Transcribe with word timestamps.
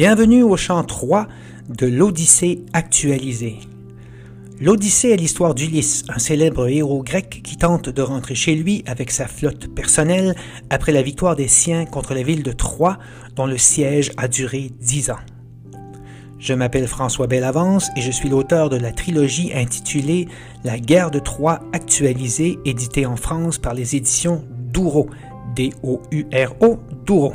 Bienvenue 0.00 0.42
au 0.42 0.56
chant 0.56 0.82
3 0.82 1.28
de 1.68 1.86
l'Odyssée 1.86 2.64
actualisée. 2.72 3.58
L'Odyssée 4.58 5.10
est 5.10 5.16
l'histoire 5.16 5.54
d'Ulysse, 5.54 6.04
un 6.08 6.18
célèbre 6.18 6.68
héros 6.68 7.02
grec 7.02 7.42
qui 7.44 7.58
tente 7.58 7.90
de 7.90 8.00
rentrer 8.00 8.34
chez 8.34 8.54
lui 8.54 8.82
avec 8.86 9.10
sa 9.10 9.26
flotte 9.26 9.68
personnelle 9.74 10.34
après 10.70 10.92
la 10.92 11.02
victoire 11.02 11.36
des 11.36 11.48
siens 11.48 11.84
contre 11.84 12.14
la 12.14 12.22
ville 12.22 12.42
de 12.42 12.52
Troie 12.52 12.96
dont 13.36 13.44
le 13.44 13.58
siège 13.58 14.12
a 14.16 14.26
duré 14.26 14.70
dix 14.80 15.10
ans. 15.10 15.20
Je 16.38 16.54
m'appelle 16.54 16.88
François 16.88 17.26
Bellavance 17.26 17.90
et 17.94 18.00
je 18.00 18.10
suis 18.10 18.30
l'auteur 18.30 18.70
de 18.70 18.78
la 18.78 18.92
trilogie 18.92 19.52
intitulée 19.54 20.28
La 20.64 20.78
guerre 20.78 21.10
de 21.10 21.18
Troie 21.18 21.60
actualisée, 21.74 22.58
éditée 22.64 23.04
en 23.04 23.16
France 23.16 23.58
par 23.58 23.74
les 23.74 23.96
éditions 23.96 24.46
Douro, 24.72 25.10
D-O-U-R-O, 25.54 26.78
Douro. 27.04 27.34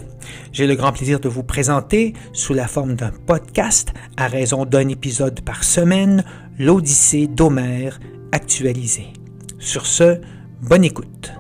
J'ai 0.52 0.68
le 0.68 0.76
grand 0.76 0.92
plaisir 0.92 1.20
de 1.20 1.30
vous 1.30 1.44
présenter, 1.44 2.14
sous 2.34 2.54
la 2.54 2.68
forme 2.68 2.96
d'un 2.96 3.12
podcast, 3.26 3.94
à 4.18 4.28
raison 4.28 4.66
d'un 4.66 4.88
épisode 4.90 5.42
par 5.42 5.64
semaine, 5.64 6.24
l'Odyssée 6.58 7.28
d'Homère 7.28 8.00
actualisée. 8.32 9.14
Sur 9.60 9.86
ce, 9.86 10.20
bonne 10.62 10.84
écoute. 10.84 11.34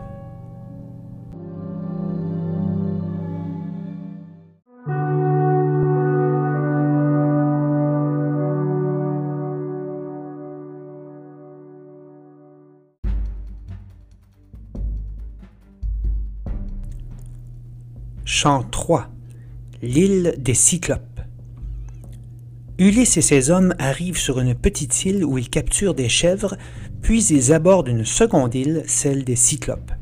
Chant 18.37 18.63
3 18.63 19.07
L'île 19.81 20.35
des 20.37 20.55
Cyclopes 20.55 21.21
Ulysse 22.77 23.15
et 23.15 23.21
ses 23.21 23.49
hommes 23.49 23.73
arrivent 23.79 24.17
sur 24.17 24.41
une 24.41 24.53
petite 24.53 25.05
île 25.05 25.23
où 25.23 25.37
ils 25.37 25.49
capturent 25.49 25.93
des 25.93 26.09
chèvres, 26.09 26.57
puis 27.01 27.23
ils 27.27 27.53
abordent 27.53 27.87
une 27.87 28.03
seconde 28.03 28.53
île, 28.53 28.83
celle 28.87 29.23
des 29.23 29.37
Cyclopes. 29.37 29.93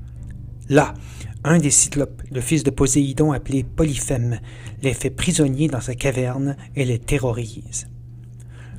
Là, 0.67 0.95
un 1.43 1.59
des 1.59 1.69
Cyclopes, 1.69 2.23
le 2.31 2.41
fils 2.41 2.63
de 2.63 2.71
Poséidon 2.71 3.33
appelé 3.33 3.63
Polyphème, 3.63 4.39
les 4.81 4.95
fait 4.95 5.11
prisonniers 5.11 5.67
dans 5.67 5.81
sa 5.81 5.93
caverne 5.93 6.57
et 6.75 6.85
les 6.85 6.97
terrorise. 6.97 7.85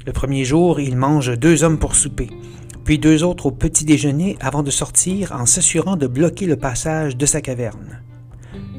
Le 0.04 0.10
premier 0.10 0.44
jour, 0.44 0.80
il 0.80 0.96
mange 0.96 1.38
deux 1.38 1.62
hommes 1.62 1.78
pour 1.78 1.94
souper, 1.94 2.28
puis 2.84 2.98
deux 2.98 3.22
autres 3.22 3.46
au 3.46 3.52
petit 3.52 3.84
déjeuner 3.84 4.36
avant 4.40 4.64
de 4.64 4.72
sortir 4.72 5.30
en 5.30 5.46
s'assurant 5.46 5.94
de 5.94 6.08
bloquer 6.08 6.46
le 6.46 6.56
passage 6.56 7.16
de 7.16 7.24
sa 7.24 7.40
caverne. 7.40 8.02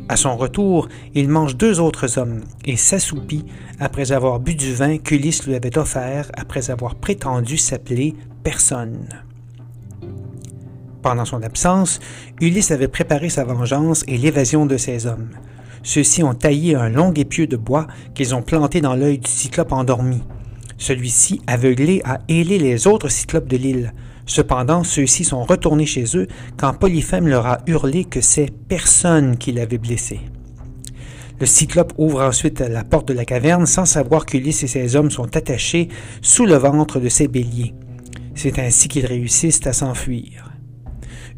À 0.08 0.18
son 0.18 0.38
retour, 0.38 0.88
il 1.16 1.30
mange 1.30 1.58
deux 1.58 1.80
autres 1.80 2.20
hommes 2.20 2.42
et 2.64 2.78
s'assoupit 2.78 3.46
après 3.80 4.12
avoir 4.12 4.40
bu 4.40 4.54
du 4.54 4.72
vin 4.74 4.98
qu'Ulysse 5.00 5.48
lui 5.48 5.56
avait 5.56 5.80
offert 5.80 6.32
après 6.38 6.70
avoir 6.70 6.94
prétendu 6.94 7.58
s'appeler 7.58 8.16
Personne. 8.44 9.10
Pendant 11.02 11.26
son 11.26 11.42
absence, 11.42 12.00
Ulysse 12.40 12.70
avait 12.70 12.88
préparé 12.88 13.30
sa 13.30 13.44
vengeance 13.44 14.04
et 14.08 14.18
l'évasion 14.18 14.68
de 14.68 14.78
ses 14.78 15.08
hommes. 15.08 15.30
Ceux-ci 15.82 16.22
ont 16.22 16.36
taillé 16.36 16.76
un 16.76 16.90
long 16.90 17.12
épieu 17.14 17.48
de 17.48 17.58
bois 17.58 17.88
qu'ils 18.14 18.36
ont 18.36 18.44
planté 18.44 18.82
dans 18.82 18.96
l'œil 18.96 19.18
du 19.18 19.30
cyclope 19.30 19.72
endormi. 19.72 20.22
Celui-ci, 20.78 21.42
aveuglé, 21.48 22.02
a 22.06 22.20
hélé 22.28 22.60
les 22.60 22.86
autres 22.86 23.10
cyclopes 23.10 23.48
de 23.48 23.58
l'île. 23.58 23.94
Cependant, 24.26 24.84
ceux-ci 24.84 25.24
sont 25.24 25.44
retournés 25.44 25.86
chez 25.86 26.06
eux 26.16 26.28
quand 26.58 26.74
Polyphème 26.74 27.28
leur 27.28 27.46
a 27.46 27.60
hurlé 27.68 28.06
que 28.06 28.22
c'est 28.22 28.52
personne 28.68 29.38
qui 29.38 29.52
l'avait 29.52 29.78
blessé. 29.78 30.20
Le 31.40 31.46
cyclope 31.46 31.94
ouvre 31.98 32.22
ensuite 32.22 32.62
la 32.62 32.84
porte 32.84 33.10
de 33.10 33.14
la 33.14 33.26
caverne 33.26 33.66
sans 33.66 33.86
savoir 33.86 34.26
qu'Ulysse 34.26 34.64
et 34.64 34.68
ses 34.68 34.96
hommes 34.96 35.12
sont 35.12 35.36
attachés 35.36 35.90
sous 36.22 36.46
le 36.46 36.56
ventre 36.56 37.00
de 37.00 37.10
ses 37.10 37.28
béliers. 37.28 37.74
C'est 38.36 38.58
ainsi 38.58 38.88
qu'ils 38.88 39.06
réussissent 39.06 39.66
à 39.68 39.74
s'enfuir. 39.74 40.55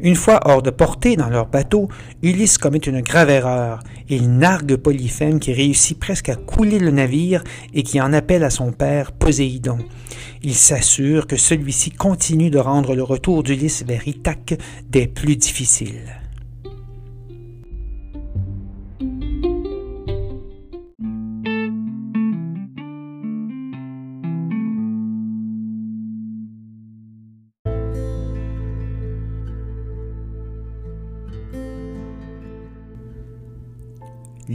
Une 0.00 0.14
fois 0.14 0.40
hors 0.44 0.62
de 0.62 0.70
portée 0.70 1.16
dans 1.16 1.28
leur 1.28 1.46
bateau, 1.46 1.88
Ulysse 2.22 2.56
commet 2.56 2.78
une 2.78 3.00
grave 3.00 3.30
erreur. 3.30 3.80
Il 4.08 4.30
nargue 4.38 4.76
Polyphème 4.76 5.40
qui 5.40 5.52
réussit 5.52 5.98
presque 5.98 6.28
à 6.28 6.36
couler 6.36 6.78
le 6.78 6.92
navire 6.92 7.42
et 7.74 7.82
qui 7.82 8.00
en 8.00 8.12
appelle 8.12 8.44
à 8.44 8.50
son 8.50 8.70
père 8.70 9.10
Poséidon. 9.10 9.78
Il 10.42 10.54
s'assure 10.54 11.26
que 11.26 11.36
celui-ci 11.36 11.90
continue 11.90 12.50
de 12.50 12.58
rendre 12.58 12.94
le 12.94 13.02
retour 13.02 13.42
d'Ulysse 13.42 13.84
vers 13.84 14.06
Ithaque 14.06 14.54
des 14.88 15.08
plus 15.08 15.34
difficiles. 15.34 16.27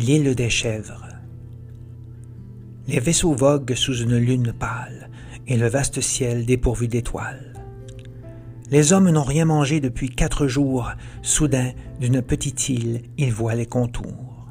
L'île 0.05 0.35
des 0.35 0.49
chèvres. 0.49 1.07
Les 2.89 2.99
vaisseaux 2.99 3.33
voguent 3.33 3.73
sous 3.73 3.95
une 3.95 4.17
lune 4.17 4.51
pâle 4.51 5.09
et 5.47 5.55
le 5.55 5.69
vaste 5.69 6.01
ciel 6.01 6.45
dépourvu 6.45 6.89
d'étoiles. 6.89 7.53
Les 8.69 8.91
hommes 8.91 9.09
n'ont 9.09 9.23
rien 9.23 9.45
mangé 9.45 9.79
depuis 9.79 10.09
quatre 10.09 10.45
jours. 10.45 10.91
Soudain, 11.21 11.71
d'une 12.01 12.21
petite 12.21 12.67
île, 12.67 13.03
ils 13.17 13.31
voient 13.31 13.55
les 13.55 13.65
contours. 13.65 14.49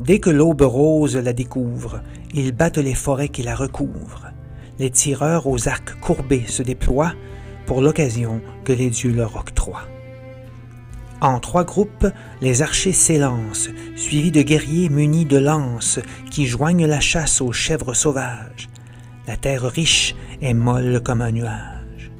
Dès 0.00 0.18
que 0.18 0.30
l'aube 0.30 0.62
rose 0.62 1.14
la 1.14 1.32
découvre, 1.32 2.02
ils 2.34 2.50
battent 2.50 2.78
les 2.78 2.94
forêts 2.94 3.28
qui 3.28 3.44
la 3.44 3.54
recouvrent. 3.54 4.32
Les 4.80 4.90
tireurs 4.90 5.46
aux 5.46 5.68
arcs 5.68 5.94
courbés 6.00 6.46
se 6.48 6.64
déploient 6.64 7.14
pour 7.66 7.82
l'occasion 7.82 8.40
que 8.64 8.72
les 8.72 8.90
dieux 8.90 9.12
leur 9.12 9.36
octroient. 9.36 9.86
En 11.20 11.40
trois 11.40 11.64
groupes, 11.64 12.06
les 12.40 12.62
archers 12.62 12.92
s'élancent, 12.92 13.70
suivis 13.96 14.32
de 14.32 14.42
guerriers 14.42 14.88
munis 14.88 15.24
de 15.24 15.38
lances 15.38 16.00
qui 16.30 16.46
joignent 16.46 16.86
la 16.86 17.00
chasse 17.00 17.40
aux 17.40 17.52
chèvres 17.52 17.94
sauvages. 17.94 18.68
La 19.26 19.36
terre 19.36 19.62
riche 19.62 20.14
est 20.42 20.54
molle 20.54 21.00
comme 21.02 21.22
un 21.22 21.32
nuage. 21.32 22.10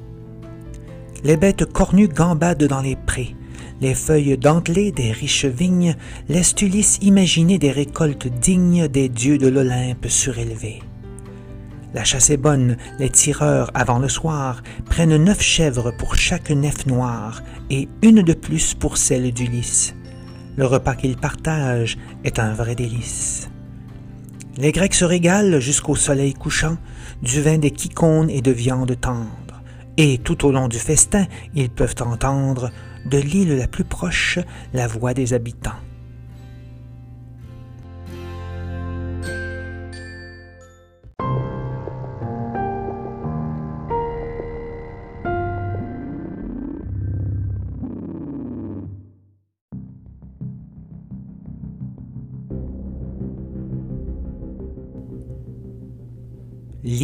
Les 1.23 1.37
bêtes 1.37 1.65
cornues 1.65 2.09
gambadent 2.09 2.65
dans 2.65 2.81
les 2.81 2.97
prés. 2.97 3.35
Les 3.81 3.95
feuilles 3.95 4.39
dentelées 4.39 4.93
des 4.93 5.13
riches 5.13 5.45
vignes 5.45 5.97
laissent 6.29 6.55
Ulysse 6.63 6.99
imaginer 7.03 7.59
des 7.59 7.73
récoltes 7.73 8.29
dignes 8.29 8.89
des 8.89 9.09
dieux 9.09 9.37
de 9.37 9.49
l'Olympe 9.49 10.07
surélevés. 10.09 10.81
La 11.95 12.03
chasse 12.03 12.31
est 12.31 12.37
bonne, 12.37 12.77
les 12.99 13.09
tireurs, 13.09 13.71
avant 13.73 14.01
le 14.01 14.09
soir, 14.09 14.65
prennent 14.91 15.17
neuf 15.17 15.41
chèvres 15.41 15.93
pour 15.97 16.17
chaque 16.17 16.51
nef 16.51 16.87
noire, 16.87 17.41
et 17.71 17.89
une 18.03 18.23
de 18.23 18.33
plus 18.33 18.75
pour 18.75 18.97
celle 18.97 19.33
d'Ulysse. 19.33 19.95
Le 20.57 20.67
repas 20.67 20.97
qu'ils 20.97 21.17
partagent 21.17 21.97
est 22.25 22.41
un 22.41 22.53
vrai 22.53 22.75
délice. 22.75 23.49
Les 24.57 24.73
Grecs 24.73 24.95
se 24.95 25.05
régalent 25.05 25.61
jusqu'au 25.61 25.95
soleil 25.95 26.35
couchant, 26.35 26.79
du 27.23 27.41
vin 27.41 27.59
des 27.59 27.71
quicones 27.71 28.29
et 28.29 28.41
de 28.41 28.51
viande 28.51 28.99
tendre, 29.01 29.63
et 29.97 30.19
tout 30.19 30.45
au 30.45 30.51
long 30.51 30.67
du 30.67 30.81
festin, 30.81 31.27
ils 31.55 31.71
peuvent 31.71 31.95
entendre, 32.01 32.71
de 33.07 33.19
l'île 33.19 33.57
la 33.57 33.69
plus 33.69 33.85
proche, 33.85 34.41
la 34.73 34.89
voix 34.89 35.15
des 35.15 35.33
habitants. 35.33 35.79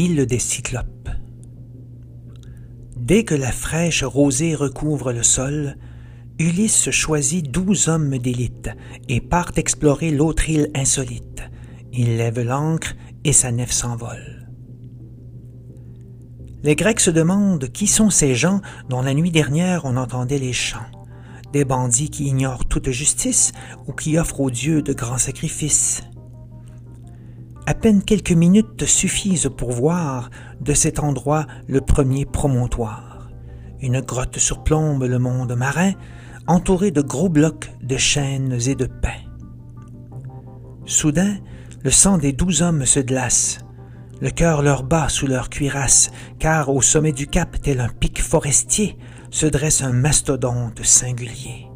L'île 0.00 0.24
des 0.24 0.38
Cyclopes. 0.38 1.10
Dès 2.96 3.24
que 3.24 3.34
la 3.34 3.52
fraîche 3.52 4.02
rosée 4.02 4.54
recouvre 4.54 5.12
le 5.12 5.22
sol, 5.22 5.76
Ulysse 6.38 6.90
choisit 6.90 7.50
douze 7.50 7.88
hommes 7.88 8.16
d'élite 8.16 8.70
et 9.10 9.20
part 9.20 9.52
explorer 9.56 10.10
l'autre 10.10 10.48
île 10.48 10.70
insolite. 10.74 11.42
Il 11.92 12.16
lève 12.16 12.40
l'ancre 12.40 12.94
et 13.24 13.34
sa 13.34 13.52
nef 13.52 13.72
s'envole. 13.72 14.48
Les 16.62 16.76
Grecs 16.76 17.00
se 17.00 17.10
demandent 17.10 17.68
qui 17.68 17.86
sont 17.86 18.08
ces 18.08 18.34
gens 18.34 18.62
dont 18.88 19.02
la 19.02 19.12
nuit 19.12 19.30
dernière 19.30 19.84
on 19.84 19.98
entendait 19.98 20.38
les 20.38 20.54
chants. 20.54 20.90
Des 21.52 21.66
bandits 21.66 22.08
qui 22.08 22.24
ignorent 22.24 22.64
toute 22.64 22.90
justice 22.90 23.52
ou 23.86 23.92
qui 23.92 24.16
offrent 24.16 24.40
aux 24.40 24.50
dieux 24.50 24.80
de 24.80 24.94
grands 24.94 25.18
sacrifices. 25.18 26.04
À 27.70 27.74
peine 27.74 28.02
quelques 28.02 28.32
minutes 28.32 28.84
suffisent 28.84 29.48
pour 29.56 29.70
voir 29.70 30.30
de 30.60 30.74
cet 30.74 30.98
endroit 30.98 31.46
le 31.68 31.80
premier 31.80 32.26
promontoire. 32.26 33.30
Une 33.80 34.00
grotte 34.00 34.38
surplombe 34.38 35.04
le 35.04 35.20
monde 35.20 35.54
marin, 35.54 35.92
entouré 36.48 36.90
de 36.90 37.00
gros 37.00 37.28
blocs 37.28 37.70
de 37.80 37.96
chênes 37.96 38.58
et 38.66 38.74
de 38.74 38.86
pins. 38.86 39.22
Soudain, 40.84 41.36
Le 41.84 41.92
sang 41.92 42.18
des 42.18 42.32
douze 42.32 42.60
hommes 42.60 42.86
se 42.86 42.98
glace. 42.98 43.60
Le 44.20 44.30
cœur 44.30 44.62
leur 44.62 44.82
bat 44.82 45.08
sous 45.08 45.28
leur 45.28 45.48
cuirasse, 45.48 46.10
car 46.40 46.70
au 46.70 46.82
sommet 46.82 47.12
du 47.12 47.28
cap, 47.28 47.56
tel 47.62 47.80
un 47.80 47.88
pic 47.88 48.20
forestier, 48.20 48.98
se 49.30 49.46
dresse 49.46 49.80
un 49.82 49.92
mastodonte 49.92 50.82
singulier. 50.82 51.68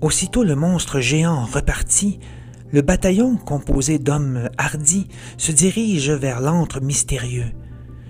Aussitôt 0.00 0.42
le 0.42 0.56
monstre 0.56 1.00
géant 1.00 1.44
reparti, 1.44 2.18
le 2.74 2.82
bataillon 2.82 3.36
composé 3.36 4.00
d'hommes 4.00 4.50
hardis 4.58 5.06
se 5.38 5.52
dirige 5.52 6.10
vers 6.10 6.40
l'antre 6.40 6.80
mystérieux. 6.80 7.52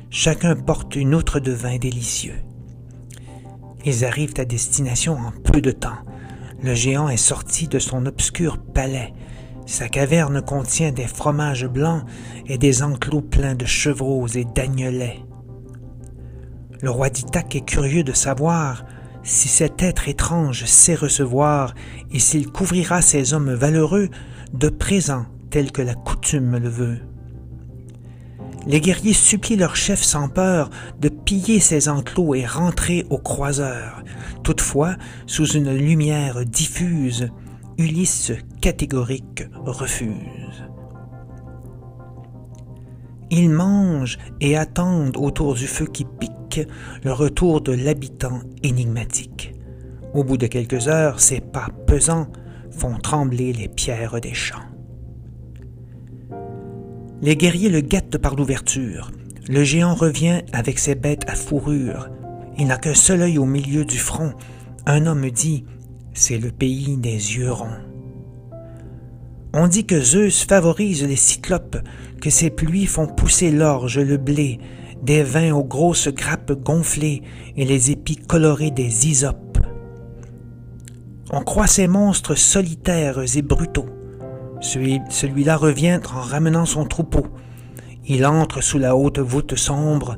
Chacun 0.09 0.57
porte 0.57 0.97
une 0.97 1.15
outre 1.15 1.39
de 1.39 1.53
vin 1.53 1.77
délicieux. 1.77 2.41
Ils 3.85 4.07
arrivent 4.07 4.33
à 4.39 4.47
destination 4.47 5.19
en 5.19 5.33
peu 5.33 5.61
de 5.61 5.71
temps. 5.71 5.99
Le 6.63 6.73
géant 6.73 7.11
est 7.11 7.19
sorti 7.19 7.69
de 7.69 7.79
son 7.79 8.07
obscur 8.07 8.57
palais. 8.57 9.13
Sa 9.67 9.91
caverne 9.91 10.41
contient 10.41 10.93
des 10.93 11.09
fromages 11.09 11.67
blancs 11.67 12.05
et 12.47 12.57
des 12.57 12.83
enclos 12.83 13.21
pleins 13.21 13.57
de 13.57 13.67
chevreaux 13.67 14.29
et 14.29 14.47
d'agnelets. 14.47 15.21
Le 16.81 16.89
roi 16.89 17.11
d'Ithaque 17.11 17.55
est 17.55 17.67
curieux 17.67 18.03
de 18.03 18.15
savoir 18.15 18.87
si 19.23 19.49
cet 19.49 19.83
être 19.83 20.09
étrange 20.09 20.65
sait 20.65 20.95
recevoir 20.95 21.75
et 22.11 22.19
s'il 22.19 22.51
couvrira 22.51 23.03
ces 23.03 23.35
hommes 23.35 23.53
valeureux 23.53 24.09
de 24.55 24.69
présents 24.69 25.27
tels 25.51 25.73
que 25.73 25.83
la 25.83 25.95
coutume 25.95 26.57
le 26.57 26.69
veut. 26.69 26.99
Les 28.67 28.81
guerriers 28.81 29.13
supplient 29.13 29.57
leur 29.57 29.77
chef 29.77 30.01
sans 30.01 30.29
peur 30.29 30.71
de 31.01 31.09
piller 31.09 31.61
ses 31.61 31.89
enclos 31.89 32.35
et 32.35 32.47
rentrer 32.47 33.05
aux 33.11 33.19
croiseurs. 33.19 34.03
Toutefois, 34.43 34.95
sous 35.27 35.47
une 35.53 35.75
lumière 35.75 36.47
diffuse, 36.47 37.29
Ulysse 37.77 38.33
catégorique 38.61 39.45
refuse. 39.67 40.65
Ils 43.31 43.51
mangent 43.51 44.19
et 44.41 44.57
attendent 44.57 45.17
autour 45.17 45.55
du 45.55 45.67
feu 45.67 45.87
qui 45.87 46.05
pique 46.05 46.61
le 47.03 47.13
retour 47.13 47.61
de 47.61 47.73
l'habitant 47.73 48.41
énigmatique. 48.63 49.53
Au 50.15 50.23
bout 50.23 50.37
de 50.37 50.47
quelques 50.47 50.87
heures, 50.87 51.19
ses 51.19 51.41
pas 51.41 51.69
pesants 51.89 52.29
font 52.77 52.99
trembler 52.99 53.53
les 53.53 53.69
pierres 53.69 54.21
des 54.21 54.35
champs. 54.35 54.69
Les 57.23 57.37
guerriers 57.37 57.71
le 57.71 57.81
guettent 57.81 58.19
par 58.19 58.35
l'ouverture. 58.35 59.11
Le 59.49 59.63
géant 59.65 59.95
revient 59.95 60.43
avec 60.53 60.79
ses 60.79 60.95
bêtes 60.95 61.29
à 61.29 61.35
fourrure. 61.35 62.11
Il 62.59 62.67
n'a 62.67 62.77
qu'un 62.77 62.95
seul 62.95 63.23
œil 63.23 63.39
au 63.39 63.47
milieu 63.47 63.85
du 63.85 63.99
front. 63.99 64.33
Un 64.87 65.07
homme 65.07 65.31
dit 65.31 65.65
C'est 66.13 66.39
le 66.39 66.51
pays 66.51 66.97
des 66.97 67.37
yeux 67.37 67.53
ronds. 67.53 67.79
On 69.53 69.69
dit 69.69 69.87
que 69.87 70.01
Zeus 70.01 70.45
favorise 70.45 71.05
les 71.05 71.17
cyclopes, 71.17 71.79
que 72.21 72.31
ses 72.31 72.51
pluies 72.51 72.87
font 72.87 73.07
pousser 73.07 73.51
l'orge, 73.51 73.99
le 73.99 74.17
blé, 74.17 74.59
des 75.03 75.23
vins 75.23 75.53
aux 75.53 75.65
grosses 75.65 76.09
grappes 76.09 76.53
gonflées 76.53 77.23
et 77.57 77.65
les 77.65 77.91
épis 77.91 78.17
colorés 78.17 78.71
des 78.71 79.07
isopes. 79.07 79.44
On 81.31 81.41
croit 81.43 81.67
ces 81.67 81.87
monstres 81.87 82.35
solitaires 82.35 83.21
et 83.37 83.43
brutaux. 83.43 83.89
Celui-là 84.61 85.57
revient 85.57 86.01
en 86.15 86.21
ramenant 86.21 86.67
son 86.67 86.85
troupeau. 86.85 87.27
Il 88.07 88.27
entre 88.27 88.63
sous 88.63 88.79
la 88.79 88.97
haute 88.97 89.19
voûte 89.19 89.57
sombre 89.57 90.17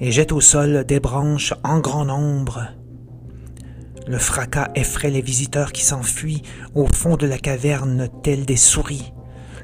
et 0.00 0.10
jette 0.10 0.32
au 0.32 0.40
sol 0.40 0.84
des 0.86 1.00
branches 1.00 1.54
en 1.64 1.80
grand 1.80 2.04
nombre. 2.04 2.68
Le 4.06 4.18
fracas 4.18 4.68
effraie 4.74 5.10
les 5.10 5.22
visiteurs 5.22 5.72
qui 5.72 5.84
s'enfuient 5.84 6.42
au 6.74 6.86
fond 6.86 7.16
de 7.16 7.26
la 7.26 7.38
caverne 7.38 8.08
tels 8.22 8.44
des 8.44 8.56
souris. 8.56 9.12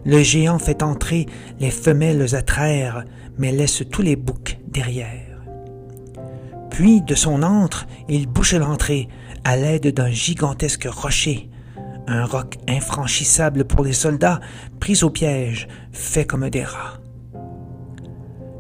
Le 0.05 0.23
géant 0.23 0.59
fait 0.59 0.83
entrer 0.83 1.27
les 1.59 1.71
femelles 1.71 2.35
à 2.35 2.43
traire, 2.43 3.05
mais 3.37 3.53
laisse 3.53 3.83
tous 3.91 4.03
les 4.03 4.17
boucs 4.17 4.59
derrière. 4.69 5.29
Puis, 6.71 7.03
de 7.03 7.17
son 7.17 7.43
antre, 7.43 7.87
il 8.09 8.29
bouche 8.29 8.55
l'entrée 8.55 9.09
à 9.49 9.57
l'aide 9.57 9.95
d'un 9.95 10.11
gigantesque 10.11 10.87
rocher 10.91 11.49
un 12.07 12.27
roc 12.27 12.59
infranchissable 12.69 13.65
pour 13.65 13.83
les 13.83 13.95
soldats 13.95 14.41
pris 14.79 15.03
au 15.03 15.09
piège, 15.09 15.69
fait 15.91 16.27
comme 16.27 16.51
des 16.51 16.65
rats. 16.65 17.01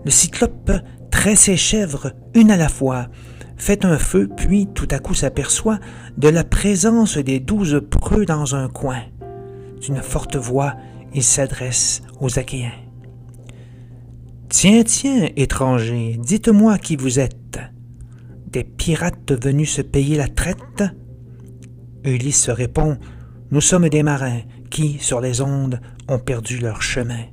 Le 0.06 0.11
cyclope 0.11 0.73
tresse 1.11 1.40
ses 1.40 1.58
chèvres 1.58 2.12
une 2.35 2.50
à 2.50 2.56
la 2.56 2.70
fois, 2.70 3.08
fait 3.58 3.85
un 3.85 3.99
feu, 3.99 4.31
puis 4.35 4.67
tout 4.67 4.88
à 4.90 4.99
coup 4.99 5.12
s'aperçoit 5.12 5.79
de 6.17 6.29
la 6.31 6.43
présence 6.43 7.19
des 7.19 7.38
douze 7.38 7.82
preux 7.90 8.25
dans 8.25 8.55
un 8.55 8.69
coin. 8.69 9.02
D'une 9.82 10.00
forte 10.00 10.37
voix, 10.37 10.75
il 11.12 11.23
s'adresse 11.23 12.00
aux 12.19 12.38
Achéens. 12.38 12.73
Tiens, 14.49 14.85
tiens, 14.85 15.29
étrangers, 15.37 16.19
dites-moi 16.19 16.79
qui 16.79 16.96
vous 16.96 17.19
êtes. 17.19 17.58
Des 18.50 18.64
pirates 18.64 19.32
venus 19.44 19.74
se 19.74 19.82
payer 19.82 20.16
la 20.16 20.28
traite? 20.28 20.82
Ulysse 22.04 22.48
répond 22.48 22.98
nous 23.50 23.60
sommes 23.62 23.88
des 23.88 24.02
marins 24.02 24.42
qui, 24.70 24.98
sur 25.00 25.22
les 25.22 25.40
ondes, 25.40 25.80
ont 26.06 26.18
perdu 26.18 26.58
leur 26.58 26.82
chemin. 26.82 27.24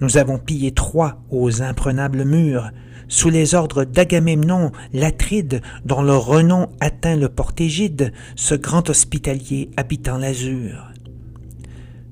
Nous 0.00 0.18
avons 0.18 0.38
pillé 0.38 0.72
Troie 0.72 1.22
aux 1.30 1.62
imprenables 1.62 2.24
murs, 2.24 2.70
sous 3.08 3.30
les 3.30 3.54
ordres 3.54 3.84
d'Agamemnon, 3.84 4.72
l'Atride, 4.92 5.62
dont 5.86 6.02
le 6.02 6.14
renom 6.14 6.68
atteint 6.80 7.16
le 7.16 7.30
portégide, 7.30 8.12
ce 8.36 8.54
grand 8.54 8.90
hospitalier 8.90 9.70
habitant 9.78 10.18
l'azur. 10.18 10.92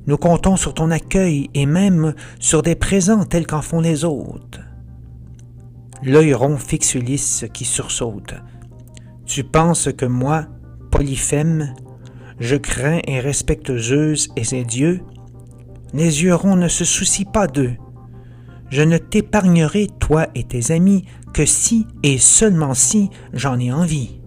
Nous 0.07 0.17
comptons 0.17 0.57
sur 0.57 0.73
ton 0.73 0.91
accueil 0.91 1.51
et 1.53 1.67
même 1.67 2.15
sur 2.39 2.63
des 2.63 2.75
présents 2.75 3.25
tels 3.25 3.47
qu'en 3.47 3.63
font 3.63 3.81
les 3.81 4.05
autres. 4.05 4.61
L'œil 6.03 6.33
rond 6.33 6.57
fixe 6.57 6.95
Ulysse 6.95 7.45
qui 7.53 7.65
sursaute. 7.65 8.35
Tu 9.27 9.45
penses 9.45 9.91
que 9.97 10.07
moi, 10.07 10.47
Polyphème, 10.91 11.75
je 12.39 12.57
crains 12.57 13.01
et 13.07 13.21
respecte 13.21 13.77
Zeus 13.77 14.31
et 14.35 14.45
ses 14.45 14.65
dieux? 14.65 15.03
Les 15.93 16.23
yeux 16.23 16.35
ronds 16.35 16.57
ne 16.57 16.69
se 16.69 16.85
soucient 16.85 17.31
pas 17.31 17.47
d'eux. 17.47 17.77
Je 18.71 18.83
ne 18.83 18.97
t'épargnerai, 18.97 19.89
toi 19.99 20.29
et 20.35 20.45
tes 20.45 20.73
amis, 20.73 21.05
que 21.35 21.45
si 21.45 21.87
et 22.03 22.19
seulement 22.19 22.75
si 22.75 23.11
j'en 23.33 23.59
ai 23.59 23.73
envie. 23.73 24.21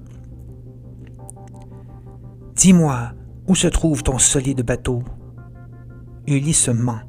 Dis-moi, 2.56 3.13
où 3.48 3.56
se 3.56 3.68
trouve 3.68 4.03
ton 4.03 4.20
solide 4.20 4.62
bateau? 4.62 5.03
Ulysse 6.27 6.70
ment, 6.70 7.00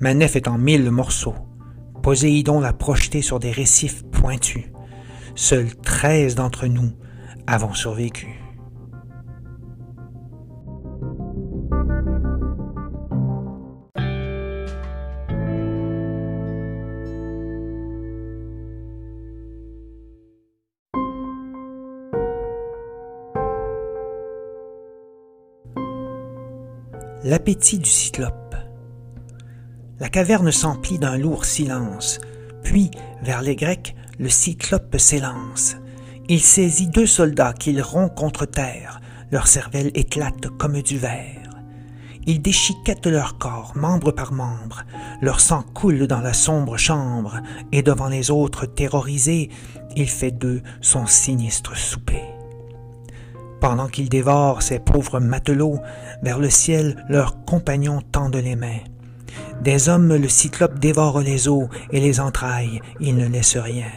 ma 0.00 0.12
nef 0.12 0.36
est 0.36 0.48
en 0.48 0.58
mille 0.58 0.90
morceaux. 0.90 1.34
Poséidon 2.02 2.58
l'a 2.58 2.72
projeté 2.72 3.22
sur 3.22 3.38
des 3.38 3.52
récifs 3.52 4.02
pointus. 4.10 4.64
Seuls 5.36 5.74
treize 5.76 6.34
d'entre 6.34 6.66
nous 6.66 6.90
avons 7.46 7.74
survécu. 7.74 8.38
L'appétit 27.24 27.78
du 27.78 27.88
cyclope. 27.88 28.41
La 30.00 30.08
caverne 30.08 30.50
s'emplit 30.50 30.98
d'un 30.98 31.16
lourd 31.16 31.44
silence, 31.44 32.20
puis, 32.62 32.90
vers 33.22 33.42
les 33.42 33.56
Grecs, 33.56 33.94
le 34.18 34.28
cyclope 34.28 34.96
s'élance. 34.98 35.76
Il 36.28 36.40
saisit 36.40 36.88
deux 36.88 37.06
soldats 37.06 37.52
qu'il 37.52 37.82
rompt 37.82 38.14
contre 38.14 38.46
terre, 38.46 39.00
leur 39.30 39.46
cervelle 39.46 39.90
éclate 39.94 40.48
comme 40.58 40.80
du 40.82 40.98
verre. 40.98 41.50
Il 42.26 42.40
déchiquette 42.40 43.06
leur 43.06 43.38
corps, 43.38 43.72
membre 43.74 44.12
par 44.12 44.32
membre, 44.32 44.84
leur 45.20 45.40
sang 45.40 45.62
coule 45.74 46.06
dans 46.06 46.20
la 46.20 46.32
sombre 46.32 46.76
chambre, 46.76 47.40
et 47.72 47.82
devant 47.82 48.08
les 48.08 48.30
autres 48.30 48.66
terrorisés, 48.66 49.50
il 49.96 50.08
fait 50.08 50.30
d'eux 50.30 50.62
son 50.80 51.06
sinistre 51.06 51.76
souper 51.76 52.22
pendant 53.62 53.86
qu'ils 53.86 54.08
dévorent 54.08 54.60
ces 54.60 54.80
pauvres 54.80 55.20
matelots, 55.20 55.78
vers 56.20 56.40
le 56.40 56.50
ciel 56.50 56.96
leurs 57.08 57.44
compagnons 57.44 58.02
tendent 58.02 58.34
les 58.34 58.56
mains. 58.56 58.80
Des 59.62 59.88
hommes 59.88 60.14
le 60.14 60.28
cyclope 60.28 60.78
dévore 60.78 61.20
les 61.20 61.48
os 61.48 61.68
et 61.90 62.00
les 62.00 62.20
entrailles, 62.20 62.80
il 63.00 63.16
ne 63.16 63.28
laisse 63.28 63.56
rien. 63.56 63.90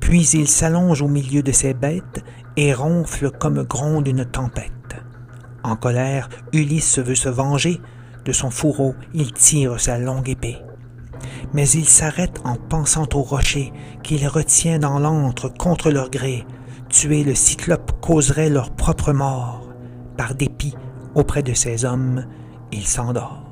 Puis 0.00 0.26
il 0.30 0.48
s'allonge 0.48 1.02
au 1.02 1.08
milieu 1.08 1.42
de 1.42 1.52
ses 1.52 1.74
bêtes 1.74 2.24
et 2.56 2.74
ronfle 2.74 3.30
comme 3.30 3.62
gronde 3.62 4.08
une 4.08 4.24
tempête. 4.24 4.72
En 5.62 5.76
colère, 5.76 6.28
Ulysse 6.52 6.98
veut 6.98 7.14
se 7.14 7.28
venger. 7.28 7.80
De 8.24 8.32
son 8.32 8.50
fourreau, 8.50 8.94
il 9.14 9.32
tire 9.32 9.80
sa 9.80 9.98
longue 9.98 10.28
épée. 10.28 10.58
Mais 11.52 11.68
il 11.70 11.88
s'arrête 11.88 12.40
en 12.44 12.56
pensant 12.56 13.08
au 13.14 13.22
rocher 13.22 13.72
qu'il 14.02 14.26
retient 14.28 14.78
dans 14.78 14.98
l'antre 14.98 15.48
contre 15.48 15.90
leur 15.90 16.10
gré, 16.10 16.46
tuer 16.88 17.24
le 17.24 17.34
cyclope 17.34 17.92
causerait 18.00 18.50
leur 18.50 18.70
propre 18.70 19.12
mort. 19.12 19.68
Par 20.16 20.34
dépit, 20.34 20.74
auprès 21.14 21.42
de 21.42 21.54
ces 21.54 21.84
hommes, 21.84 22.26
il 22.72 22.86
s'endort. 22.86 23.49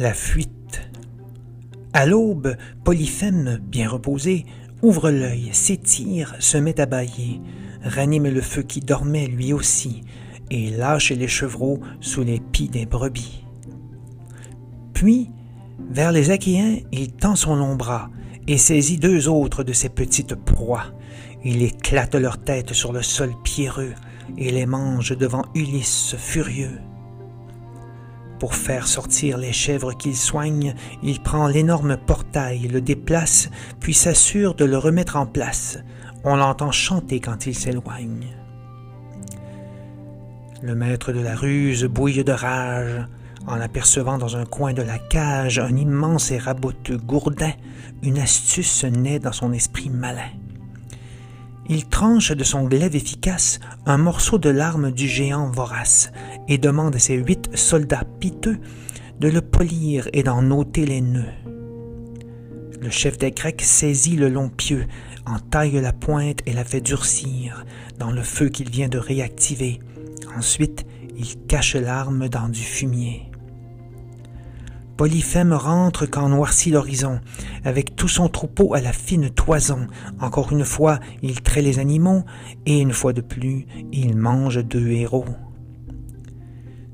La 0.00 0.14
fuite. 0.14 0.80
À 1.92 2.06
l'aube, 2.06 2.56
Polyphème, 2.84 3.60
bien 3.62 3.86
reposé, 3.86 4.46
ouvre 4.80 5.10
l'œil, 5.10 5.50
s'étire, 5.52 6.36
se 6.38 6.56
met 6.56 6.80
à 6.80 6.86
bâiller, 6.86 7.42
ranime 7.84 8.28
le 8.28 8.40
feu 8.40 8.62
qui 8.62 8.80
dormait 8.80 9.26
lui 9.26 9.52
aussi, 9.52 10.00
et 10.50 10.70
lâche 10.70 11.10
les 11.10 11.28
chevreaux 11.28 11.80
sous 12.00 12.22
les 12.22 12.40
pieds 12.40 12.68
des 12.68 12.86
brebis. 12.86 13.44
Puis, 14.94 15.28
vers 15.90 16.12
les 16.12 16.30
Achéens, 16.30 16.78
il 16.92 17.12
tend 17.12 17.36
son 17.36 17.54
long 17.54 17.76
bras 17.76 18.08
et 18.48 18.56
saisit 18.56 18.96
deux 18.96 19.28
autres 19.28 19.64
de 19.64 19.74
ses 19.74 19.90
petites 19.90 20.34
proies. 20.34 20.94
Il 21.44 21.62
éclate 21.62 22.14
leur 22.14 22.42
tête 22.42 22.72
sur 22.72 22.94
le 22.94 23.02
sol 23.02 23.34
pierreux 23.44 23.92
et 24.38 24.50
les 24.50 24.64
mange 24.64 25.14
devant 25.14 25.44
Ulysse 25.54 26.16
furieux. 26.16 26.78
Pour 28.40 28.54
faire 28.54 28.88
sortir 28.88 29.36
les 29.36 29.52
chèvres 29.52 29.92
qu'il 29.92 30.16
soigne, 30.16 30.74
il 31.02 31.20
prend 31.20 31.46
l'énorme 31.46 31.98
portail, 31.98 32.68
le 32.68 32.80
déplace, 32.80 33.50
puis 33.80 33.92
s'assure 33.92 34.54
de 34.54 34.64
le 34.64 34.78
remettre 34.78 35.16
en 35.16 35.26
place. 35.26 35.78
On 36.24 36.36
l'entend 36.36 36.72
chanter 36.72 37.20
quand 37.20 37.46
il 37.46 37.54
s'éloigne. 37.54 38.28
Le 40.62 40.74
maître 40.74 41.12
de 41.12 41.20
la 41.20 41.36
ruse 41.36 41.84
bouille 41.84 42.24
de 42.24 42.32
rage 42.32 43.06
en 43.46 43.60
apercevant 43.60 44.16
dans 44.16 44.36
un 44.36 44.46
coin 44.46 44.72
de 44.72 44.82
la 44.82 44.98
cage 44.98 45.58
un 45.58 45.76
immense 45.76 46.30
et 46.30 46.38
raboteux 46.38 46.96
gourdin. 46.96 47.52
Une 48.02 48.18
astuce 48.18 48.84
naît 48.84 49.18
dans 49.18 49.32
son 49.32 49.52
esprit 49.52 49.90
malin. 49.90 50.30
Il 51.68 51.86
tranche 51.86 52.32
de 52.32 52.42
son 52.42 52.64
glaive 52.64 52.96
efficace 52.96 53.60
un 53.86 53.96
morceau 53.96 54.38
de 54.38 54.50
l'arme 54.50 54.90
du 54.90 55.06
géant 55.06 55.50
vorace 55.50 56.10
et 56.50 56.58
demande 56.58 56.96
à 56.96 56.98
ses 56.98 57.14
huit 57.14 57.48
soldats 57.56 58.04
piteux 58.18 58.58
de 59.20 59.28
le 59.28 59.40
polir 59.40 60.08
et 60.12 60.22
d'en 60.22 60.50
ôter 60.50 60.84
les 60.84 61.00
nœuds. 61.00 61.32
Le 62.80 62.90
chef 62.90 63.16
des 63.18 63.30
Grecs 63.30 63.62
saisit 63.62 64.16
le 64.16 64.28
long 64.28 64.48
pieu, 64.48 64.86
en 65.26 65.38
taille 65.38 65.80
la 65.80 65.92
pointe 65.92 66.40
et 66.46 66.52
la 66.52 66.64
fait 66.64 66.80
durcir 66.80 67.64
dans 67.98 68.10
le 68.10 68.22
feu 68.22 68.48
qu'il 68.48 68.70
vient 68.70 68.88
de 68.88 68.98
réactiver. 68.98 69.80
Ensuite, 70.36 70.86
il 71.16 71.46
cache 71.46 71.76
l'arme 71.76 72.28
dans 72.28 72.48
du 72.48 72.62
fumier. 72.62 73.30
Polyphème 74.96 75.52
rentre 75.52 76.06
quand 76.06 76.28
noircit 76.28 76.70
l'horizon, 76.70 77.20
avec 77.64 77.96
tout 77.96 78.08
son 78.08 78.28
troupeau 78.28 78.74
à 78.74 78.80
la 78.80 78.92
fine 78.92 79.30
toison. 79.30 79.86
Encore 80.20 80.52
une 80.52 80.64
fois, 80.64 80.98
il 81.22 81.40
traite 81.42 81.64
les 81.64 81.78
animaux, 81.78 82.24
et 82.66 82.80
une 82.80 82.92
fois 82.92 83.12
de 83.12 83.20
plus, 83.20 83.66
il 83.92 84.16
mange 84.16 84.64
deux 84.64 84.88
héros. 84.90 85.26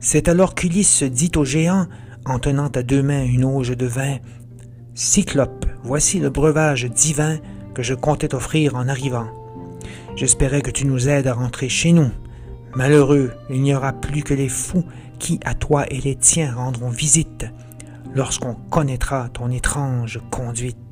C'est 0.08 0.28
alors 0.28 0.54
qu'Ulysse 0.54 1.02
dit 1.02 1.32
au 1.34 1.44
géant, 1.44 1.88
en 2.26 2.38
tenant 2.38 2.68
à 2.68 2.84
deux 2.84 3.02
mains 3.02 3.24
une 3.24 3.44
auge 3.44 3.76
de 3.76 3.86
vin, 3.86 4.18
Cyclope, 4.94 5.66
voici 5.82 6.20
le 6.20 6.30
breuvage 6.30 6.84
divin 6.84 7.38
que 7.74 7.82
je 7.82 7.92
comptais 7.92 8.28
t'offrir 8.28 8.76
en 8.76 8.86
arrivant. 8.86 9.26
J'espérais 10.14 10.62
que 10.62 10.70
tu 10.70 10.86
nous 10.86 11.08
aides 11.08 11.26
à 11.26 11.34
rentrer 11.34 11.68
chez 11.68 11.90
nous. 11.90 12.08
Malheureux, 12.76 13.32
il 13.50 13.62
n'y 13.62 13.74
aura 13.74 13.92
plus 13.92 14.22
que 14.22 14.32
les 14.32 14.48
fous 14.48 14.84
qui, 15.18 15.40
à 15.44 15.54
toi 15.54 15.92
et 15.92 16.00
les 16.00 16.14
tiens, 16.14 16.54
rendront 16.54 16.90
visite 16.90 17.46
lorsqu'on 18.14 18.54
connaîtra 18.54 19.28
ton 19.30 19.50
étrange 19.50 20.20
conduite. 20.30 20.85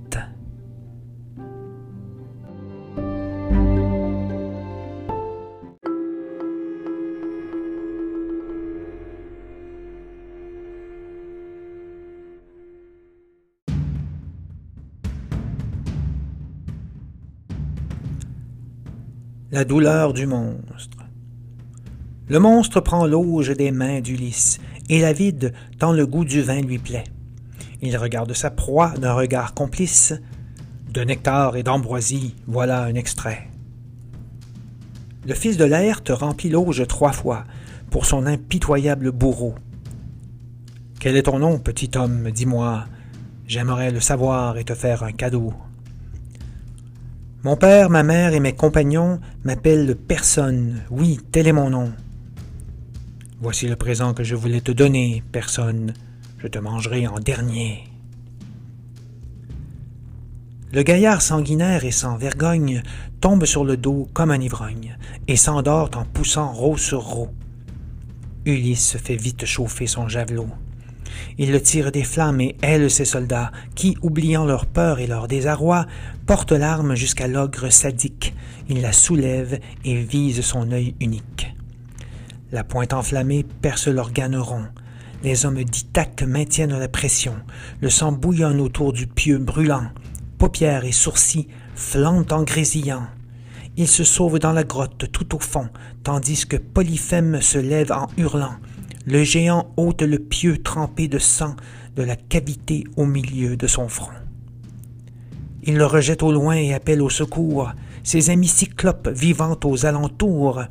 La 19.55 19.65
douleur 19.65 20.15
du 20.15 20.27
monstre. 20.27 20.99
Le 22.27 22.41
monstre 22.41 22.81
prend 22.81 23.07
l'auge 23.07 23.57
des 23.57 23.71
mains 23.71 24.01
d'Ulysse 24.01 24.59
et 24.89 25.01
la 25.01 25.13
vide 25.13 25.53
tant 25.79 25.93
le 25.93 26.09
goût 26.09 26.25
du 26.25 26.43
vin 26.43 26.61
lui 26.61 26.81
plaît. 26.81 27.05
Il 27.81 27.97
regarde 27.97 28.33
sa 28.33 28.51
proie 28.51 28.95
d'un 28.99 29.13
regard 29.13 29.55
complice. 29.55 30.13
De 30.91 31.03
nectar 31.03 31.57
et 31.57 31.63
d'ambroisie, 31.63 32.35
voilà 32.49 32.83
un 32.83 32.97
extrait. 32.97 33.49
Le 35.25 35.35
fils 35.35 35.57
de 35.57 35.65
Laerte 35.65 36.11
remplit 36.11 36.51
l'auge 36.51 36.85
trois 36.89 37.13
fois 37.13 37.45
pour 37.93 38.07
son 38.07 38.27
impitoyable 38.27 39.13
bourreau. 39.13 39.55
Quel 40.99 41.17
est 41.17 41.23
ton 41.23 41.39
nom, 41.39 41.61
petit 41.61 41.93
homme, 41.95 42.33
dis-moi? 42.33 42.87
J'aimerais 43.47 43.93
le 43.93 44.01
savoir 44.01 44.59
et 44.59 44.65
te 44.65 44.75
faire 44.75 45.05
un 45.05 45.13
cadeau. 45.13 45.55
Mon 47.45 47.57
père, 47.57 47.91
ma 47.91 48.03
mère 48.03 48.33
et 48.33 48.41
mes 48.41 48.55
compagnons 48.55 49.21
m'appellent 49.45 49.97
personne. 49.97 50.81
Oui, 50.91 51.21
tel 51.31 51.47
est 51.47 51.53
mon 51.53 51.69
nom. 51.69 51.93
Voici 53.39 53.69
le 53.69 53.77
présent 53.77 54.15
que 54.15 54.25
je 54.25 54.35
voulais 54.35 54.63
te 54.63 54.73
donner, 54.73 55.23
personne. 55.31 55.93
Je 56.39 56.49
te 56.49 56.59
mangerai 56.59 57.07
en 57.07 57.21
dernier. 57.21 57.85
Le 60.73 60.83
gaillard 60.83 61.21
sanguinaire 61.21 61.85
et 61.85 61.91
sans 61.91 62.17
vergogne 62.17 62.83
tombe 63.21 63.45
sur 63.45 63.67
le 63.67 63.77
dos 63.77 64.09
comme 64.15 64.31
un 64.31 64.41
ivrogne 64.41 64.97
et 65.29 65.37
s'endort 65.37 65.91
en 65.97 66.07
poussant 66.07 66.51
roue 66.51 66.79
sur 66.79 67.03
roue. 67.03 67.29
Ulysse 68.47 68.97
fait 68.97 69.17
vite 69.17 69.45
chauffer 69.45 69.87
son 69.87 70.09
javelot. 70.09 70.49
Il 71.39 71.53
le 71.53 71.61
tire 71.61 71.93
des 71.93 72.05
flammes 72.05 72.41
et 72.41 72.57
aile 72.63 72.91
ses 72.91 73.05
soldats, 73.05 73.53
qui, 73.75 73.97
oubliant 74.03 74.45
leur 74.45 74.67
peur 74.67 74.99
et 74.99 75.07
leur 75.07 75.29
désarroi, 75.29 75.87
portent 76.27 76.53
l'arme 76.53 76.95
jusqu'à 76.95 77.29
l'ogre 77.29 77.71
sadique. 77.71 78.35
Il 78.69 78.81
la 78.81 78.93
soulève 78.93 79.59
et 79.85 79.97
vise 79.97 80.41
son 80.41 80.73
œil 80.73 80.95
unique. 81.01 81.55
La 82.53 82.65
pointe 82.65 82.93
enflammée 82.93 83.45
perce 83.63 83.89
l'organe 83.89 84.37
rond. 84.37 84.65
Les 85.23 85.47
hommes 85.47 85.65
d'Ithaque 85.65 86.23
maintiennent 86.23 86.79
la 86.79 86.89
pression. 86.89 87.35
Le 87.81 87.91
sang 87.91 88.13
bouillonne 88.13 88.61
autour 88.61 88.93
du 88.93 89.07
pieu 89.07 89.39
brûlant. 89.39 89.89
Paupières 90.39 90.85
et 90.85 90.93
sourcils 90.93 91.49
flambent 91.75 92.31
en 92.31 92.43
grésillant. 92.43 93.07
Ils 93.77 93.89
se 93.89 94.05
sauvent 94.05 94.39
dans 94.39 94.53
la 94.53 94.63
grotte 94.63 95.11
tout 95.11 95.35
au 95.35 95.41
fond, 95.41 95.69
tandis 96.05 96.47
que 96.47 96.57
Polyphème 96.57 97.41
se 97.41 97.59
lève 97.59 97.91
en 97.91 98.07
hurlant. 98.17 98.55
Le 99.07 99.23
géant 99.23 99.73
ôte 99.77 100.03
le 100.03 100.19
pieu 100.19 100.63
trempé 100.63 101.09
de 101.09 101.19
sang 101.19 101.57
de 101.97 102.03
la 102.03 102.17
cavité 102.17 102.85
au 102.97 103.05
milieu 103.05 103.57
de 103.57 103.67
son 103.67 103.89
front. 103.89 104.13
Il 105.63 105.77
le 105.77 105.87
rejette 105.87 106.23
au 106.23 106.33
loin 106.33 106.57
et 106.57 106.75
appelle 106.75 107.03
au 107.03 107.11
secours 107.11 107.73
ses 108.03 108.31
amis 108.31 108.49
cyclopes 108.49 109.09
vivant 109.09 109.59
aux 109.65 109.87
alentours. 109.87 110.63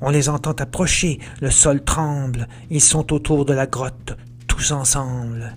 On 0.00 0.10
les 0.10 0.28
entend 0.28 0.52
approcher, 0.52 1.20
le 1.40 1.50
sol 1.50 1.82
tremble, 1.82 2.48
ils 2.68 2.80
sont 2.80 3.12
autour 3.12 3.44
de 3.44 3.54
la 3.54 3.66
grotte, 3.66 4.16
tous 4.46 4.72
ensemble. 4.72 5.56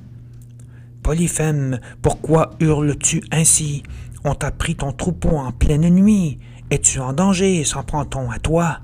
Polyphème, 1.02 1.80
pourquoi 2.02 2.52
hurles-tu 2.60 3.24
ainsi? 3.32 3.84
On 4.24 4.36
t'a 4.36 4.52
pris 4.52 4.76
ton 4.76 4.94
troupeau 4.94 5.36
en 5.36 5.52
pleine 5.52 5.90
nuit. 5.90 6.40
Es-tu 6.70 7.00
en 7.00 7.12
danger? 7.12 7.64
S'en 7.66 7.84
prend-on 7.84 8.32
à 8.32 8.40
toi? 8.40 8.80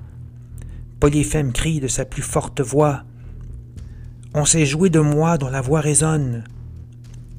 Polyphème 0.99 1.53
crie 1.53 1.79
de 1.79 1.87
sa 1.87 2.03
plus 2.03 2.23
forte 2.23 2.59
voix. 2.59 3.03
On 4.33 4.45
s'est 4.45 4.65
joué 4.65 4.89
de 4.89 4.99
moi 4.99 5.37
dont 5.37 5.49
la 5.49 5.61
voix 5.61 5.81
résonne. 5.81 6.43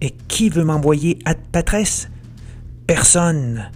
Et 0.01 0.11
qui 0.11 0.49
veut 0.49 0.65
m'envoyer 0.65 1.19
à 1.25 1.35
Patresse? 1.35 2.09
Personne. 2.87 3.71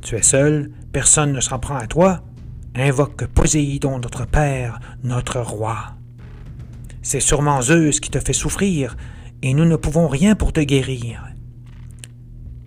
Tu 0.00 0.14
es 0.14 0.22
seul, 0.22 0.70
personne 0.92 1.32
ne 1.32 1.40
s'en 1.40 1.58
prend 1.58 1.76
à 1.76 1.86
toi. 1.86 2.22
Invoque 2.76 3.26
Poséidon, 3.26 3.98
notre 3.98 4.26
Père, 4.26 4.78
notre 5.02 5.40
Roi. 5.40 5.76
C'est 7.02 7.20
sûrement 7.20 7.62
Zeus 7.62 7.98
qui 7.98 8.10
te 8.10 8.20
fait 8.20 8.32
souffrir, 8.32 8.96
et 9.42 9.54
nous 9.54 9.64
ne 9.64 9.76
pouvons 9.76 10.06
rien 10.06 10.36
pour 10.36 10.52
te 10.52 10.60
guérir. 10.60 11.24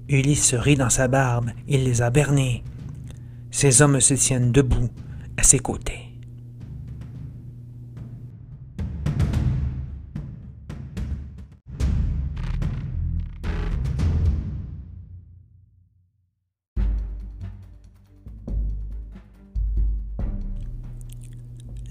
Ulysse 0.10 0.54
rit 0.56 0.76
dans 0.76 0.90
sa 0.90 1.08
barbe, 1.08 1.52
il 1.70 1.86
les 1.86 2.02
a 2.02 2.10
bernés. 2.10 2.64
Ces 3.50 3.82
hommes 3.82 4.02
se 4.02 4.14
tiennent 4.16 4.52
debout 4.52 4.90
à 5.38 5.44
ses 5.44 5.60
côtés. 5.60 6.11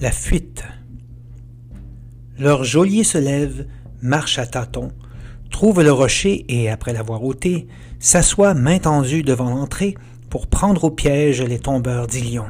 La 0.01 0.13
fuite. 0.13 0.65
Leur 2.39 2.65
geôlier 2.65 3.05
se 3.05 3.19
lève, 3.19 3.67
marche 4.01 4.39
à 4.39 4.47
tâtons, 4.47 4.93
trouve 5.51 5.83
le 5.83 5.93
rocher 5.93 6.47
et, 6.49 6.71
après 6.71 6.95
l'avoir 6.95 7.23
ôté, 7.23 7.67
s'assoit 7.99 8.55
main 8.55 8.79
tendue 8.79 9.23
devant 9.23 9.51
l'entrée 9.51 9.95
pour 10.31 10.47
prendre 10.47 10.85
au 10.85 10.91
piège 10.91 11.43
les 11.43 11.59
tombeurs 11.59 12.07
d'Ilion. 12.07 12.47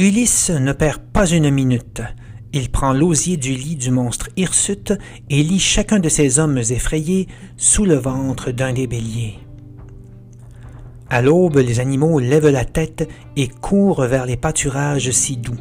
Ulysse 0.00 0.50
ne 0.50 0.72
perd 0.72 1.00
pas 1.12 1.28
une 1.28 1.50
minute 1.50 2.02
Il 2.52 2.72
prend 2.72 2.92
l'osier 2.92 3.36
du 3.36 3.52
lit 3.52 3.76
du 3.76 3.92
monstre 3.92 4.30
hirsute 4.36 4.94
et 5.30 5.44
lit 5.44 5.60
chacun 5.60 6.00
de 6.00 6.08
ces 6.08 6.40
hommes 6.40 6.58
effrayés 6.58 7.28
sous 7.56 7.84
le 7.84 7.94
ventre 7.94 8.50
d'un 8.50 8.72
des 8.72 8.88
béliers. 8.88 9.38
À 11.10 11.22
l'aube, 11.22 11.56
les 11.56 11.80
animaux 11.80 12.18
lèvent 12.18 12.48
la 12.48 12.64
tête 12.64 13.08
et 13.36 13.48
courent 13.48 14.02
vers 14.02 14.26
les 14.26 14.36
pâturages 14.36 15.10
si 15.10 15.36
doux. 15.36 15.56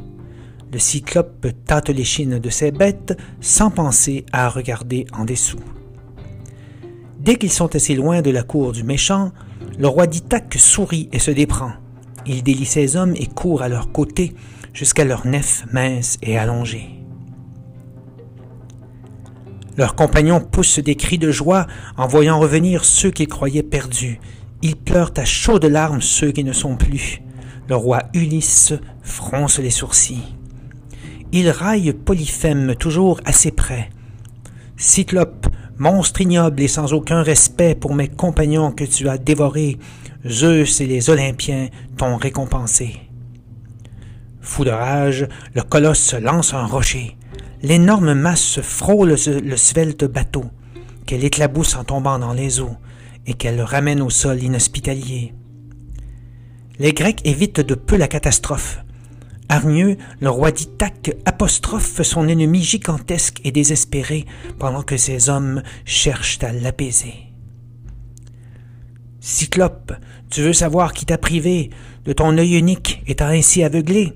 Le 0.73 0.79
cyclope 0.79 1.47
tâte 1.65 1.89
les 1.89 2.03
chines 2.03 2.39
de 2.39 2.49
ses 2.49 2.71
bêtes 2.71 3.17
sans 3.39 3.71
penser 3.71 4.25
à 4.33 4.49
regarder 4.49 5.05
en 5.13 5.23
dessous. 5.23 5.59
Dès 7.19 7.35
qu'ils 7.35 7.51
sont 7.51 7.73
assez 7.75 7.95
loin 7.95 8.21
de 8.21 8.29
la 8.29 8.43
cour 8.43 8.73
du 8.73 8.83
méchant, 8.83 9.31
le 9.79 9.87
roi 9.87 10.07
d'Ithaque 10.07 10.55
sourit 10.57 11.09
et 11.13 11.19
se 11.19 11.31
déprend. 11.31 11.71
Il 12.25 12.43
délie 12.43 12.65
ses 12.65 12.97
hommes 12.97 13.15
et 13.15 13.27
court 13.27 13.61
à 13.61 13.69
leur 13.69 13.91
côté 13.93 14.35
jusqu'à 14.73 15.05
leur 15.05 15.25
nef 15.25 15.65
mince 15.71 16.17
et 16.21 16.37
allongée. 16.37 16.89
Leurs 19.77 19.95
compagnons 19.95 20.41
poussent 20.41 20.79
des 20.79 20.95
cris 20.95 21.17
de 21.19 21.31
joie 21.31 21.67
en 21.97 22.07
voyant 22.07 22.39
revenir 22.39 22.83
ceux 22.83 23.11
qu'ils 23.11 23.27
croyaient 23.27 23.63
perdus. 23.63 24.19
Ils 24.61 24.75
pleurent 24.75 25.13
à 25.17 25.25
chaudes 25.25 25.65
larmes 25.65 26.01
ceux 26.01 26.31
qui 26.31 26.43
ne 26.43 26.53
sont 26.53 26.75
plus. 26.75 27.21
Le 27.69 27.75
roi 27.75 28.03
Ulysse 28.13 28.73
fronce 29.01 29.59
les 29.59 29.69
sourcils. 29.69 30.35
Il 31.31 31.49
raille 31.49 31.93
Polyphème 31.93 32.75
toujours 32.75 33.19
assez 33.25 33.51
près. 33.51 33.89
Cyclope, 34.77 35.47
monstre 35.77 36.21
ignoble 36.21 36.61
et 36.61 36.67
sans 36.67 36.93
aucun 36.93 37.21
respect 37.21 37.75
pour 37.75 37.93
mes 37.93 38.07
compagnons 38.07 38.71
que 38.71 38.85
tu 38.85 39.09
as 39.09 39.17
dévorés, 39.17 39.77
Zeus 40.25 40.81
et 40.81 40.87
les 40.87 41.09
Olympiens 41.09 41.67
t'ont 41.97 42.15
récompensé. 42.15 42.95
Fou 44.41 44.63
de 44.63 44.71
rage, 44.71 45.27
le 45.53 45.61
colosse 45.61 46.13
lance 46.13 46.53
un 46.53 46.65
rocher. 46.65 47.17
L'énorme 47.61 48.13
masse 48.13 48.61
frôle 48.61 49.15
le 49.27 49.57
svelte 49.57 50.05
bateau, 50.05 50.45
qu'elle 51.05 51.23
éclabousse 51.23 51.75
en 51.75 51.83
tombant 51.83 52.17
dans 52.19 52.33
les 52.33 52.59
eaux, 52.61 52.77
et 53.27 53.33
qu'elle 53.33 53.57
le 53.57 53.63
ramène 53.63 54.01
au 54.01 54.09
sol 54.09 54.41
inhospitalier. 54.41 55.33
Les 56.79 56.93
Grecs 56.93 57.21
évitent 57.25 57.59
de 57.59 57.75
peu 57.75 57.97
la 57.97 58.07
catastrophe. 58.07 58.79
Hargneux, 59.49 59.97
le 60.19 60.29
roi 60.29 60.51
d'Ithaque 60.51 61.15
apostrophe 61.25 62.01
son 62.01 62.27
ennemi 62.27 62.63
gigantesque 62.63 63.39
et 63.43 63.51
désespéré 63.51 64.25
pendant 64.59 64.83
que 64.83 64.97
ses 64.97 65.29
hommes 65.29 65.63
cherchent 65.85 66.43
à 66.43 66.51
l'apaiser. 66.51 67.13
Cyclope, 69.19 69.93
tu 70.29 70.41
veux 70.41 70.53
savoir 70.53 70.93
qui 70.93 71.05
t'a 71.05 71.17
privé 71.17 71.69
de 72.05 72.13
ton 72.13 72.37
œil 72.37 72.55
unique 72.55 73.01
et 73.07 73.15
t'a 73.15 73.27
ainsi 73.27 73.63
aveuglé? 73.63 74.13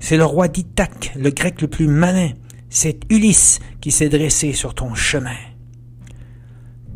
C'est 0.00 0.16
le 0.16 0.24
roi 0.24 0.48
d'Ithaque, 0.48 1.12
le 1.16 1.30
grec 1.30 1.60
le 1.60 1.68
plus 1.68 1.88
malin. 1.88 2.30
C'est 2.70 3.00
Ulysse 3.10 3.60
qui 3.80 3.90
s'est 3.90 4.08
dressé 4.08 4.52
sur 4.52 4.74
ton 4.74 4.94
chemin. 4.94 5.36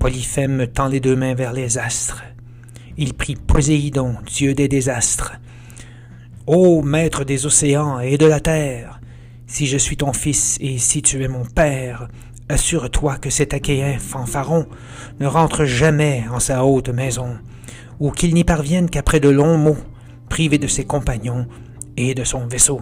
Polyphème 0.02 0.66
tend 0.66 0.88
les 0.88 0.98
deux 0.98 1.14
mains 1.14 1.34
vers 1.34 1.52
les 1.52 1.78
astres. 1.78 2.24
Il 2.98 3.14
prie 3.14 3.36
Poséidon, 3.36 4.16
dieu 4.26 4.52
des 4.52 4.66
désastres. 4.66 5.34
Ô 6.44 6.82
maître 6.82 7.22
des 7.22 7.46
océans 7.46 8.00
et 8.00 8.18
de 8.18 8.26
la 8.26 8.40
terre, 8.40 9.00
si 9.46 9.68
je 9.68 9.78
suis 9.78 9.96
ton 9.96 10.12
fils 10.12 10.58
et 10.60 10.78
si 10.78 11.02
tu 11.02 11.22
es 11.22 11.28
mon 11.28 11.44
père, 11.44 12.08
assure-toi 12.48 13.18
que 13.18 13.30
cet 13.30 13.54
Achéen 13.54 13.96
fanfaron 14.00 14.66
ne 15.20 15.26
rentre 15.28 15.66
jamais 15.66 16.24
en 16.32 16.40
sa 16.40 16.64
haute 16.64 16.88
maison, 16.88 17.38
ou 18.00 18.10
qu'il 18.10 18.34
n'y 18.34 18.42
parvienne 18.42 18.90
qu'après 18.90 19.20
de 19.20 19.28
longs 19.28 19.56
mots, 19.56 19.78
privé 20.28 20.58
de 20.58 20.66
ses 20.66 20.84
compagnons 20.84 21.46
et 21.96 22.16
de 22.16 22.24
son 22.24 22.48
vaisseau. 22.48 22.80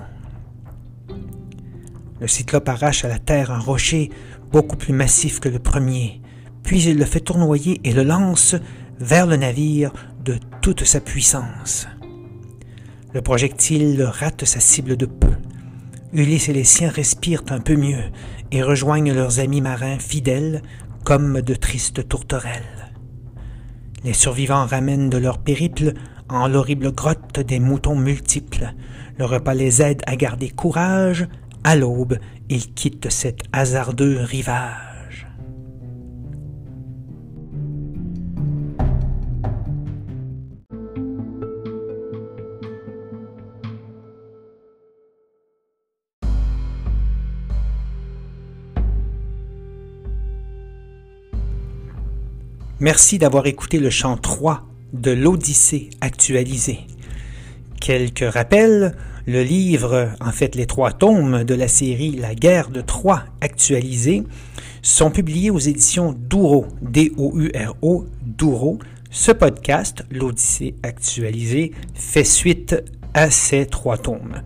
Le 2.18 2.26
cyclope 2.26 2.70
arrache 2.70 3.04
à 3.04 3.08
la 3.08 3.18
terre 3.18 3.50
un 3.50 3.60
rocher 3.60 4.08
beaucoup 4.50 4.78
plus 4.78 4.94
massif 4.94 5.38
que 5.38 5.50
le 5.50 5.58
premier, 5.58 6.22
puis 6.70 6.84
il 6.84 6.98
le 6.98 7.04
fait 7.04 7.18
tournoyer 7.18 7.80
et 7.82 7.92
le 7.92 8.04
lance 8.04 8.54
vers 9.00 9.26
le 9.26 9.34
navire 9.34 9.92
de 10.24 10.36
toute 10.62 10.84
sa 10.84 11.00
puissance. 11.00 11.88
Le 13.12 13.22
projectile 13.22 14.04
rate 14.04 14.44
sa 14.44 14.60
cible 14.60 14.96
de 14.96 15.06
peu. 15.06 15.32
Ulysse 16.12 16.48
et 16.48 16.52
les 16.52 16.62
siens 16.62 16.90
respirent 16.90 17.42
un 17.50 17.58
peu 17.58 17.74
mieux 17.74 18.04
et 18.52 18.62
rejoignent 18.62 19.12
leurs 19.12 19.40
amis 19.40 19.60
marins 19.60 19.98
fidèles 19.98 20.62
comme 21.02 21.40
de 21.40 21.54
tristes 21.56 22.06
tourterelles. 22.06 22.92
Les 24.04 24.12
survivants 24.12 24.66
ramènent 24.66 25.10
de 25.10 25.18
leur 25.18 25.38
périple 25.38 25.94
en 26.28 26.46
l'horrible 26.46 26.92
grotte 26.92 27.40
des 27.40 27.58
moutons 27.58 27.96
multiples. 27.96 28.74
Le 29.18 29.24
repas 29.24 29.54
les 29.54 29.82
aide 29.82 30.02
à 30.06 30.14
garder 30.14 30.50
courage. 30.50 31.26
À 31.64 31.74
l'aube, 31.74 32.20
ils 32.48 32.72
quittent 32.72 33.10
cet 33.10 33.40
hasardeux 33.52 34.20
rivage. 34.20 34.89
Merci 52.82 53.18
d'avoir 53.18 53.46
écouté 53.46 53.78
le 53.78 53.90
chant 53.90 54.16
3 54.16 54.62
de 54.94 55.10
l'Odyssée 55.10 55.90
actualisée. 56.00 56.80
Quelques 57.78 58.24
rappels, 58.32 58.96
le 59.26 59.42
livre, 59.42 60.08
en 60.18 60.32
fait 60.32 60.54
les 60.54 60.64
trois 60.64 60.90
tomes 60.90 61.44
de 61.44 61.54
la 61.54 61.68
série 61.68 62.12
La 62.12 62.34
guerre 62.34 62.70
de 62.70 62.80
Troie 62.80 63.24
actualisée, 63.42 64.22
sont 64.80 65.10
publiés 65.10 65.50
aux 65.50 65.58
éditions 65.58 66.14
Douro, 66.18 66.68
D-O-U-R-O, 66.80 68.06
Douro. 68.22 68.78
Ce 69.10 69.30
podcast, 69.30 70.02
l'Odyssée 70.10 70.74
actualisée, 70.82 71.72
fait 71.92 72.24
suite 72.24 72.82
à 73.14 73.30
ces 73.30 73.66
trois 73.66 73.98
tomes. 73.98 74.42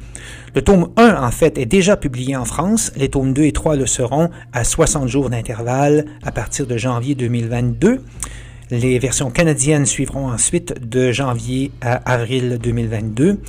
Le 0.55 0.63
tome 0.63 0.91
1, 0.97 1.23
en 1.23 1.31
fait, 1.31 1.59
est 1.59 1.67
déjà 1.67 1.97
publié 1.97 2.37
en 2.37 2.45
France. 2.45 2.93
Les 2.97 3.09
tomes 3.09 3.33
2 3.33 3.43
et 3.45 3.53
3 3.53 3.77
le 3.77 3.87
seront 3.87 4.31
à 4.53 4.65
60 4.65 5.09
jours 5.09 5.31
d'intervalle 5.31 6.05
à 6.23 6.33
partir 6.33 6.67
de 6.67 6.77
janvier 6.77 7.15
2022. 7.15 8.01
Les 8.71 8.99
versions 8.99 9.31
canadiennes 9.31 9.87
suivront 9.87 10.31
ensuite 10.31 10.89
de 10.89 11.13
janvier 11.13 11.71
à 11.81 11.95
avril 12.11 12.59
2022. 12.63 13.41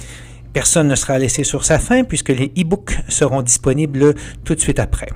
Personne 0.52 0.88
ne 0.88 0.96
sera 0.96 1.20
laissé 1.20 1.44
sur 1.44 1.66
sa 1.66 1.80
faim 1.80 2.04
puisque 2.04 2.30
les 2.30 2.52
e-books 2.58 2.98
seront 3.08 3.42
disponibles 3.42 4.16
tout 4.44 4.56
de 4.56 4.60
suite 4.60 4.80
après. 4.80 5.10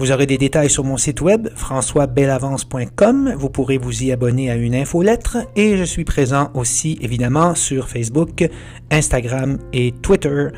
Vous 0.00 0.12
aurez 0.12 0.24
des 0.24 0.38
détails 0.38 0.70
sur 0.70 0.82
mon 0.82 0.96
site 0.96 1.20
web 1.20 1.48
françoisbelavance.com. 1.54 3.34
Vous 3.36 3.50
pourrez 3.50 3.76
vous 3.76 4.02
y 4.02 4.12
abonner 4.12 4.50
à 4.50 4.54
une 4.54 4.74
infolettre 4.74 5.36
et 5.56 5.76
je 5.76 5.84
suis 5.84 6.04
présent 6.04 6.50
aussi 6.54 6.98
évidemment 7.02 7.54
sur 7.54 7.86
Facebook, 7.86 8.48
Instagram 8.90 9.58
et 9.74 9.92
Twitter. 9.92 10.48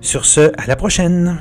Sur 0.00 0.24
ce, 0.24 0.50
à 0.56 0.66
la 0.66 0.76
prochaine. 0.76 1.36